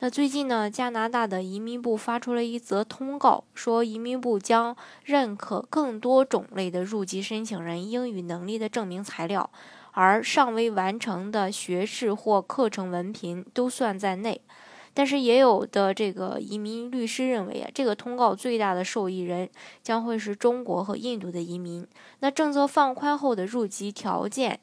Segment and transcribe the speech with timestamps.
[0.00, 9.50] 那最近呢，加拿大的移民部发出了一则通告，说移民部将认可更多种类的入籍申请人英语能力的证明材料，
[9.90, 14.40] 而尚未完成的学士或课程文凭都算在内。
[14.94, 19.50] 但是也有的这个移民律师认为啊，这个通告最大的受益人
[19.82, 21.84] 将会是中国和印度的移民。
[22.20, 24.60] 那政策放宽后的入籍条件。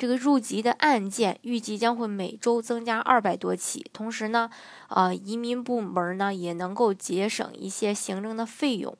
[0.00, 4.48] 这个入籍的案件预计将会每周增加二百多起，同时呢，
[4.88, 8.96] 呃，移民部门呢也能够节省一些行政的费用。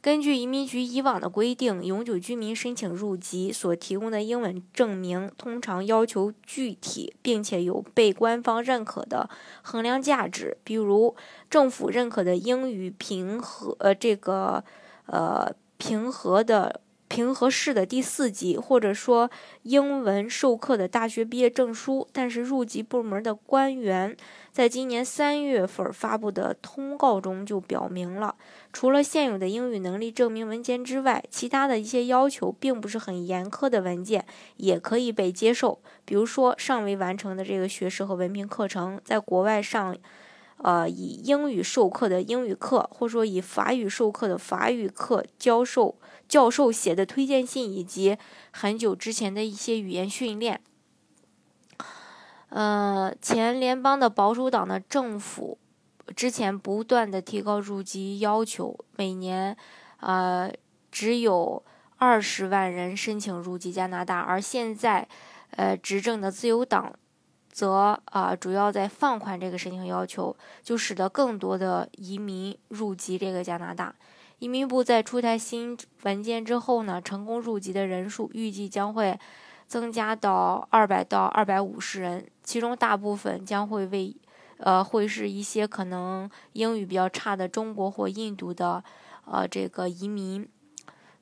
[0.00, 9.28] 根据移民局以往的规定，永久居民申请入籍所提供的英文证明通常要求具体，并且有被官方认可的
[9.60, 11.14] 衡量价值，比如
[11.50, 14.64] 政府认可的英语平和，呃，这个
[15.04, 16.80] 呃平和的。
[17.10, 19.28] 平和市的第四级，或者说
[19.62, 24.16] 英文授课的大学毕业证书，但是入籍部门的官员
[24.52, 28.36] 在今年三月份发布的通告中就表明了，
[28.72, 34.24] 除了现有的英语能力证明文件之外，其他的一些要求并不是很严苛的文件
[34.58, 35.80] 也可以被接受。
[36.04, 39.96] 比如说，尚未完成的这个学士和文凭课程，在国外上，
[40.62, 45.96] 呃，以英语授课的英语课，或者说以法语授课的法语课教授。
[46.28, 48.16] 教授写的推荐信，以及
[48.52, 50.60] 很久之前的一些语言训练。
[52.50, 55.58] 呃，前联邦的保守党的政府
[56.14, 59.56] 之前不断的提高入籍要求，每年
[59.98, 60.52] 呃
[60.92, 61.64] 只有
[61.96, 65.08] 二十万人申请入籍加拿大，而现在
[65.56, 66.94] 呃执政的自由党
[67.52, 73.94] 则啊主要在放宽这个申请要求，就使得更多的移民入籍这个加拿大。
[74.38, 79.18] 移民部在出台新文件之后呢，成功入籍的人数预计将会
[79.66, 84.16] 增加到二百到二百五十人，其中大部分将会为，
[84.58, 88.82] 呃，会是一些可能英语比较差的中国或印度的，
[89.26, 90.48] 呃，这个移民。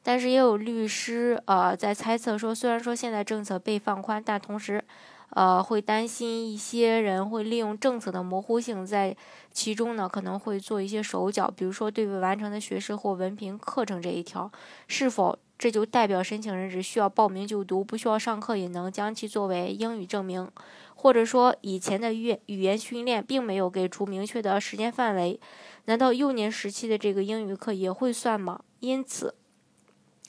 [0.02, 4.84] 但是也有律师呃在猜测说，虽然说现在政策被放宽，但同时。
[5.30, 9.16] 呃，会担心一些人会利用政策的模糊性，在
[9.52, 14.50] 其中呢可能会做一些手脚，比如说对未完成的学士或文凭课程这一条，
[14.86, 20.50] 是否这就代表申请人只需要报名就读，不需要上课也能将其作为英语证明？
[20.94, 25.38] 或者说以前的语语言训练并没有给出明确的时间范围，
[25.84, 28.62] 难道幼年时期的这个英语课也会算吗？
[28.80, 29.34] 因此，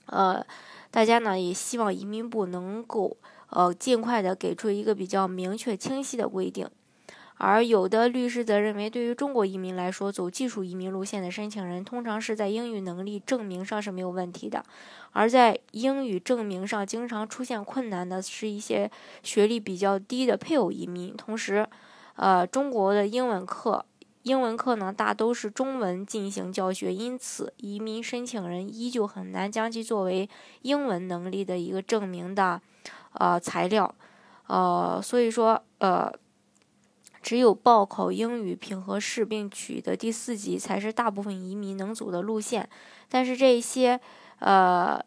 [0.06, 0.46] 呃，
[0.92, 3.18] 大家呢也希望移民部能够。
[3.52, 6.70] 呃，尽快的给出一个比较明确、清晰的规定。
[7.38, 14.62] 而有的律师则认为，对于中国移民来说，走技术移民路线的申请人，通常是在英语能力证明上是没有问题的；
[15.14, 18.92] 而在英语证明上经常出现困难的，是一些
[19.24, 21.18] 学历比较低的配偶移民。
[21.18, 21.68] 同时，
[22.18, 23.84] 呃，中国的英文课，
[24.30, 30.30] 英文课呢大都是中文进行教学，因此移民申请人依旧很难将其作为
[30.62, 32.62] 英文能力的一个证明的。
[33.14, 33.96] 呃，材料，
[34.46, 36.14] 呃，所以说，呃，
[37.24, 42.70] 只有报考英语评核试并取得第四级，才是大部分移民能走的路线。
[43.10, 44.00] 但是这些，
[44.38, 45.04] 呃，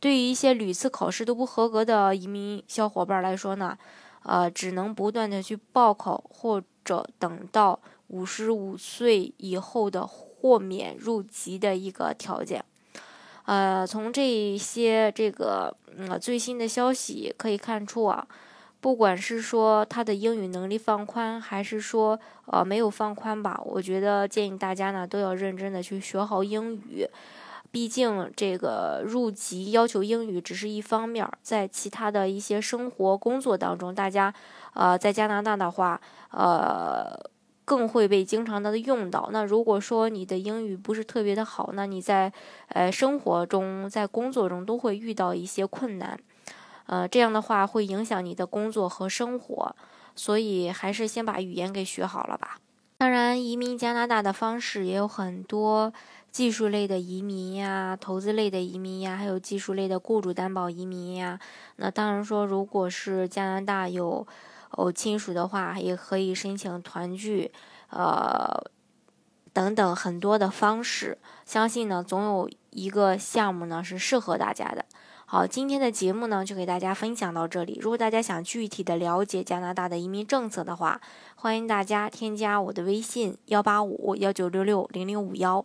[0.00, 3.78] 对于一些屡次考试都不合格的移民小伙伴来说呢，
[4.24, 12.64] 呃，只能不断的去报考，或者等到五十五岁以后的豁免入籍的一个条件。
[13.46, 18.26] 呃，从这些这个嗯最新的消息可以看出啊，
[18.80, 27.06] 不管是说他的英语能力放宽，还是说呃没有放宽吧，我觉得建议大家呢都要认真的去学好英语。
[27.70, 34.32] 毕竟这个入籍要求英语只是一方面，在其他的一些生活工作当中，大家
[34.74, 36.00] 呃在加拿大的话，
[36.30, 37.30] 呃。
[37.66, 39.30] 更会被经常的用到。
[39.32, 42.30] 那如果说你的英语不是特别的好，那你在
[42.68, 46.20] 呃生活中、在工作中都会遇到一些困难，
[46.84, 49.74] 呃，这样的话会影响你的工作和生活。
[50.14, 52.58] 所以还是先把语言给学好了吧。
[52.98, 55.90] 当然，移民加拿大的方式也有很多，
[56.34, 61.38] 技术类的移民呀，投资类的移民呀，还有技术类的雇主担保移民呀。
[61.76, 64.26] 那当然说，如果是加拿大有。
[64.76, 67.52] 哦，亲属的话也可以申请团聚，
[67.90, 68.52] 呃，
[69.52, 71.16] 等等很多的方式，
[71.46, 74.84] 相信呢总有一个项目呢是适合大家的。
[75.26, 77.78] 好，今天的节目呢就给大家分享到这里。
[77.80, 81.00] 如果大家想具体的了解加拿大的移民政策的话，
[81.36, 85.64] 欢迎大家添加我的微信幺八五幺九六六零零五幺，